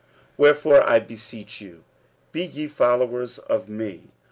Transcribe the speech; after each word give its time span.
46:004:016 0.35 0.37
Wherefore 0.37 0.81
I 0.89 0.99
beseech 0.99 1.61
you, 1.61 1.83
be 2.31 2.43
ye 2.45 2.67
followers 2.67 3.37
of 3.37 3.69
me. 3.69 4.09